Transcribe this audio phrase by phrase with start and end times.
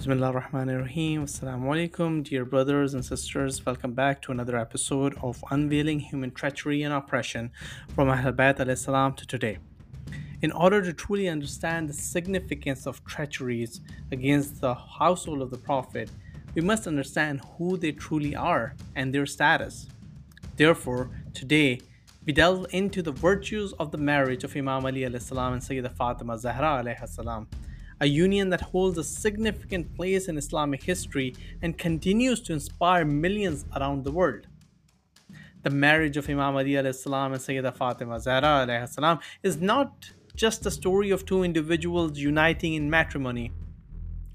[0.00, 1.26] Bismillah ar-Rahman ar-Rahim.
[1.26, 3.66] Assalamu alaikum, dear brothers and sisters.
[3.66, 7.50] Welcome back to another episode of Unveiling Human Treachery and Oppression
[7.94, 9.58] from Ahl Bayt salam to today.
[10.40, 16.08] In order to truly understand the significance of treacheries against the household of the Prophet,
[16.54, 19.86] we must understand who they truly are and their status.
[20.56, 21.78] Therefore, today
[22.24, 26.38] we delve into the virtues of the marriage of Imam Ali salam and Sayyidah Fatima
[26.38, 27.48] Zahra salam
[28.00, 33.66] a union that holds a significant place in Islamic history and continues to inspire millions
[33.76, 34.46] around the world.
[35.62, 41.10] The marriage of Imam Ali and Sayyidah Fatima Zahra salam is not just a story
[41.10, 43.52] of two individuals uniting in matrimony.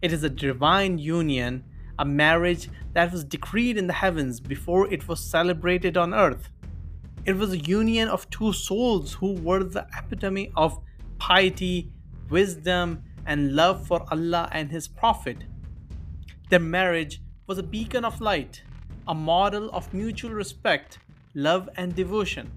[0.03, 1.63] It is a divine union,
[1.97, 6.49] a marriage that was decreed in the heavens before it was celebrated on earth.
[7.25, 10.79] It was a union of two souls who were the epitome of
[11.17, 11.91] piety,
[12.29, 15.37] wisdom, and love for Allah and His Prophet.
[16.49, 18.63] Their marriage was a beacon of light,
[19.07, 20.99] a model of mutual respect,
[21.33, 22.51] love, and devotion.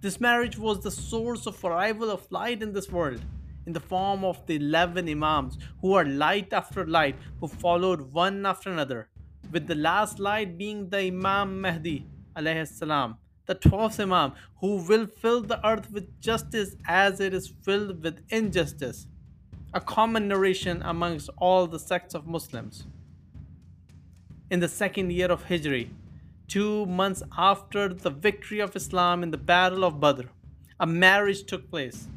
[0.00, 3.20] This marriage was the source of arrival of light in this world,
[3.66, 8.46] in the form of the 11 Imams who are light after light, who followed one
[8.46, 9.08] after another,
[9.52, 12.06] with the last light being the Imam Mahdi,
[12.64, 18.02] salam, the 12th Imam, who will fill the earth with justice as it is filled
[18.02, 19.06] with injustice
[19.72, 22.86] a common narration amongst all the sects of Muslims.
[24.50, 25.90] In the second year of Hijri,
[26.48, 30.26] two months after the victory of Islam in the Battle of Badr,
[30.80, 32.08] a marriage took place.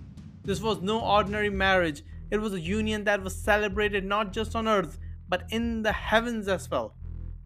[0.44, 4.68] This was no ordinary marriage, it was a union that was celebrated not just on
[4.68, 4.98] earth
[5.30, 6.96] but in the heavens as well.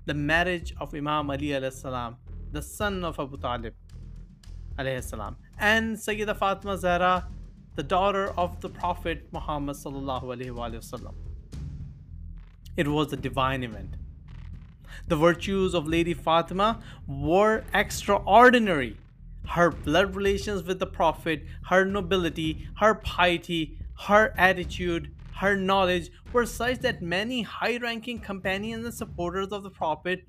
[0.06, 2.18] The marriage of Imam Ali salam,
[2.52, 3.74] the son of Abu Talib
[5.02, 7.28] salam, and Sayyida Fatima Zahra
[7.78, 11.14] the daughter of the Prophet Muhammad sallallahu
[12.76, 13.98] It was a divine event.
[15.08, 18.98] The virtues of Lady Fatima were extraordinary.
[19.50, 23.78] Her blood relations with the Prophet, her nobility, her piety,
[24.08, 29.70] her attitude, her knowledge were such that many high ranking companions and supporters of the
[29.70, 30.28] Prophet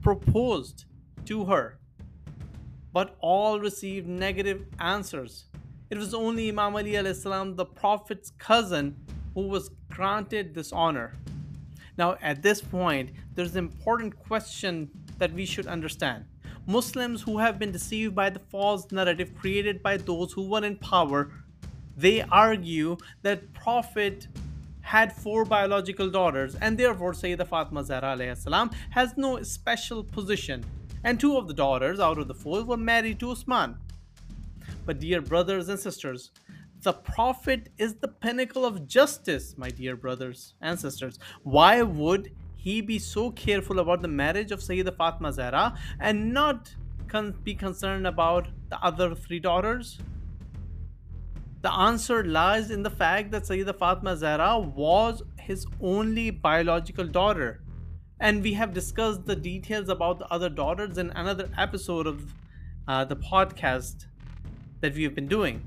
[0.00, 0.86] proposed
[1.26, 1.78] to her.
[2.94, 5.44] But all received negative answers.
[5.88, 8.96] It was only Imam Ali salam, the Prophet's cousin,
[9.34, 11.12] who was granted this honor.
[11.96, 16.24] Now, at this point, there's an important question that we should understand.
[16.66, 20.76] Muslims who have been deceived by the false narrative created by those who were in
[20.76, 21.30] power,
[21.96, 24.26] they argue that Prophet
[24.80, 30.64] had four biological daughters and therefore Sayyidah Fatima Zahra salam has no special position.
[31.04, 33.76] And two of the daughters out of the four were married to Usman.
[34.86, 36.30] But, dear brothers and sisters,
[36.82, 41.18] the Prophet is the pinnacle of justice, my dear brothers and sisters.
[41.42, 46.72] Why would he be so careful about the marriage of Sayyidah Fatima Zahra and not
[47.08, 49.98] con- be concerned about the other three daughters?
[51.62, 57.62] The answer lies in the fact that Sayyidah Fatima Zahra was his only biological daughter.
[58.20, 62.32] And we have discussed the details about the other daughters in another episode of
[62.86, 64.06] uh, the podcast
[64.80, 65.62] that we have been doing.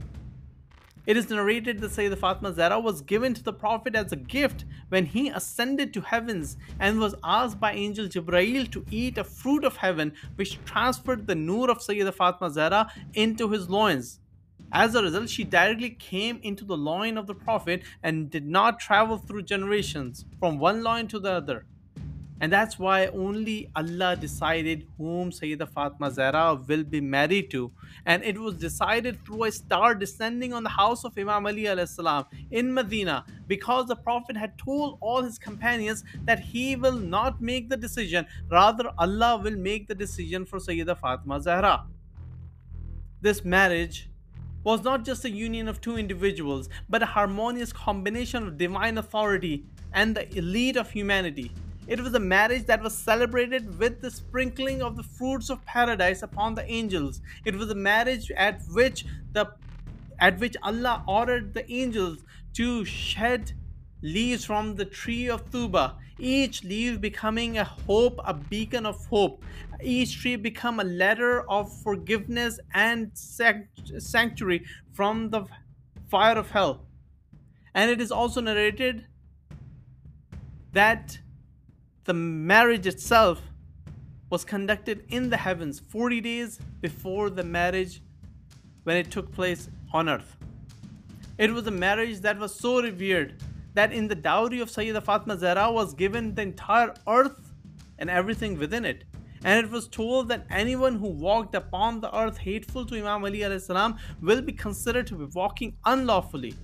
[1.05, 4.65] It is narrated that Sayyidah Fatima Zahra was given to the Prophet as a gift
[4.89, 9.63] when he ascended to heavens and was asked by Angel Jibrail to eat a fruit
[9.63, 14.19] of heaven which transferred the nur of Sayyidah Fatima Zahra into his loins.
[14.71, 18.79] As a result, she directly came into the loin of the Prophet and did not
[18.79, 21.65] travel through generations from one loin to the other.
[22.41, 27.71] And that's why only Allah decided whom Sayyidah Fatima Zahra will be married to.
[28.05, 32.25] And it was decided through a star descending on the house of Imam Ali salam
[32.51, 37.69] in Medina because the Prophet had told all his companions that he will not make
[37.69, 41.87] the decision, rather, Allah will make the decision for Sayyidah Fatima Zahra.
[43.21, 44.09] This marriage
[44.63, 49.65] was not just a union of two individuals, but a harmonious combination of divine authority
[49.93, 51.51] and the elite of humanity.
[51.89, 56.21] It was a marriage that was celebrated with the sprinkling of the fruits of paradise
[56.21, 57.19] upon the angels.
[57.45, 59.47] It was a marriage at which the
[60.19, 62.19] at which Allah ordered the angels
[62.53, 63.53] to shed
[64.03, 69.43] leaves from the tree of Tuba, each leaf becoming a hope, a beacon of hope.
[69.81, 74.63] Each tree become a letter of forgiveness and sanctuary
[74.93, 75.45] from the
[76.11, 76.85] fire of hell.
[77.73, 79.05] And it is also narrated
[80.73, 81.17] that
[82.09, 83.39] the marriage itself
[84.31, 88.01] was conducted in the heavens 40 days before the marriage
[88.81, 90.35] when it took place on earth.
[91.37, 93.35] It was a marriage that was so revered
[93.75, 97.53] that in the dowry of Sayyida Fatima Zahra was given the entire earth
[97.99, 99.03] and everything within it.
[99.43, 103.45] And it was told that anyone who walked upon the earth hateful to Imam Ali
[104.19, 106.55] will be considered to be walking unlawfully.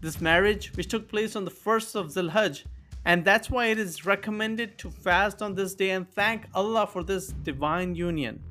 [0.00, 2.64] This marriage, which took place on the 1st of Zilhajj,
[3.04, 7.02] and that's why it is recommended to fast on this day and thank Allah for
[7.02, 8.42] this divine union.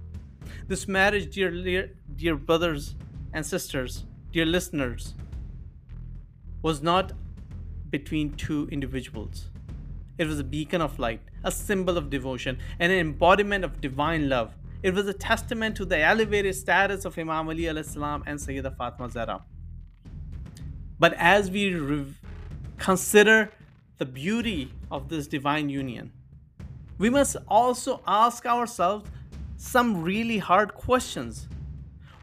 [0.67, 2.95] This marriage, dear, dear brothers
[3.33, 5.13] and sisters, dear listeners,
[6.61, 7.13] was not
[7.89, 9.49] between two individuals.
[10.17, 14.27] It was a beacon of light, a symbol of devotion, and an embodiment of divine
[14.29, 14.53] love.
[14.81, 19.43] It was a testament to the elevated status of Imam Ali and Sayyida Fatima Zahra.
[20.97, 22.13] But as we re-
[22.77, 23.51] consider
[23.99, 26.11] the beauty of this divine union,
[26.97, 29.09] we must also ask ourselves
[29.57, 31.47] some really hard questions.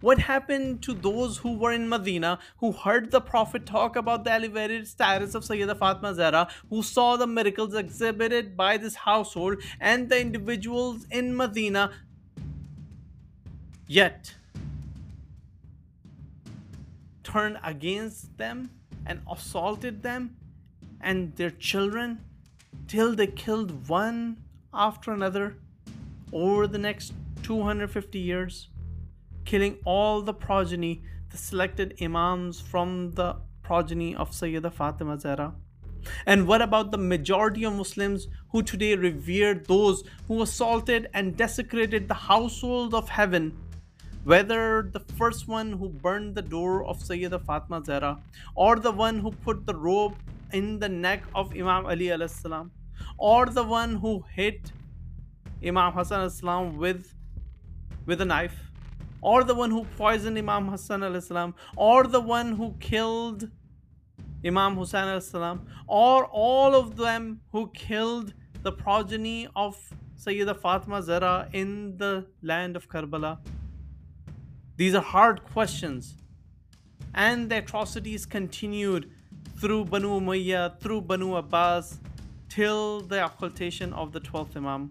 [0.00, 4.32] What happened to those who were in Medina, who heard the Prophet talk about the
[4.32, 10.08] elevated status of Sayyida Fatima Zahra, who saw the miracles exhibited by this household and
[10.08, 11.93] the individuals in Medina?
[13.87, 14.34] Yet,
[17.22, 18.70] turned against them
[19.05, 20.37] and assaulted them
[21.06, 22.19] and their children
[22.88, 24.37] till they killed one
[24.75, 25.56] after another
[26.32, 27.12] over the next
[27.43, 28.69] 250 years
[29.44, 35.55] killing all the progeny, the selected imams from the progeny of Sayyida Fatima Zahra?
[36.26, 42.08] And what about the majority of Muslims who today revere those who assaulted and desecrated
[42.08, 43.56] the household of heaven?
[44.26, 48.19] Whether the first one who burned the door of Sayyida Fatima Zahra,
[48.56, 50.17] or the one who put the rope
[50.52, 52.73] in the neck of Imam Ali salam,
[53.19, 54.73] or the one who hit
[55.64, 57.14] Imam Hassan salam with,
[58.05, 58.56] with a knife,
[59.23, 63.49] or the one who poisoned Imam Hassan salam, or the one who killed
[64.44, 68.34] Imam Hussein salam, or all of them who killed
[68.64, 69.76] the progeny of
[70.19, 73.38] Sayyida Fatima Zahra in the land of Karbala?
[74.76, 76.14] These are hard questions.
[77.14, 79.11] And the atrocities continued
[79.58, 81.99] through Banu Umayyah, through Banu Abbas,
[82.49, 84.90] till the occultation of the 12th Imam.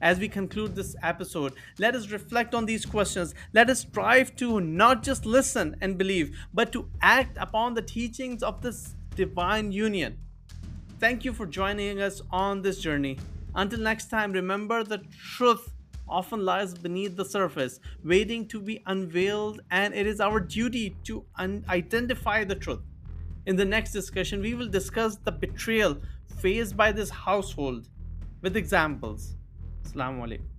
[0.00, 3.34] As we conclude this episode, let us reflect on these questions.
[3.52, 8.42] Let us strive to not just listen and believe, but to act upon the teachings
[8.42, 10.18] of this divine union.
[11.00, 13.18] Thank you for joining us on this journey.
[13.54, 15.02] Until next time, remember the
[15.36, 15.72] truth
[16.08, 21.24] often lies beneath the surface, waiting to be unveiled, and it is our duty to
[21.36, 22.80] un- identify the truth.
[23.46, 25.98] In the next discussion, we will discuss the betrayal
[26.40, 27.88] faced by this household
[28.42, 29.36] with examples.
[29.84, 30.57] Assalamu alaikum.